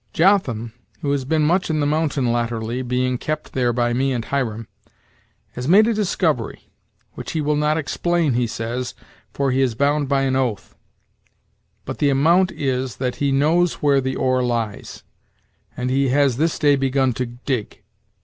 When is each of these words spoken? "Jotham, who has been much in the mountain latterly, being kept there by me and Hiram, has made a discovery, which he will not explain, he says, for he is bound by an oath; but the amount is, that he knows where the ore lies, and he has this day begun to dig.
"Jotham, 0.13 0.73
who 1.03 1.11
has 1.11 1.25
been 1.25 1.43
much 1.43 1.69
in 1.69 1.79
the 1.79 1.85
mountain 1.85 2.31
latterly, 2.31 2.81
being 2.81 3.19
kept 3.19 3.53
there 3.53 3.71
by 3.71 3.93
me 3.93 4.13
and 4.13 4.25
Hiram, 4.25 4.67
has 5.51 5.67
made 5.67 5.85
a 5.87 5.93
discovery, 5.93 6.71
which 7.13 7.33
he 7.33 7.39
will 7.41 7.55
not 7.55 7.77
explain, 7.77 8.33
he 8.33 8.47
says, 8.47 8.95
for 9.31 9.51
he 9.51 9.61
is 9.61 9.75
bound 9.75 10.09
by 10.09 10.23
an 10.23 10.35
oath; 10.35 10.75
but 11.85 11.99
the 11.99 12.09
amount 12.09 12.51
is, 12.51 12.95
that 12.95 13.17
he 13.17 13.31
knows 13.31 13.73
where 13.75 14.01
the 14.01 14.15
ore 14.15 14.41
lies, 14.41 15.03
and 15.77 15.91
he 15.91 16.09
has 16.09 16.37
this 16.37 16.57
day 16.57 16.75
begun 16.75 17.13
to 17.13 17.27
dig. 17.27 17.83